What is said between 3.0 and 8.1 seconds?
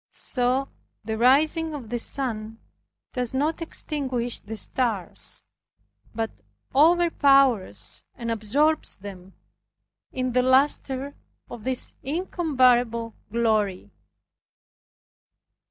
does not extinguish the stars, but overpowers